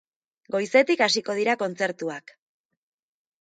[0.53, 2.35] Goizetik hasiko dira kontzertuak.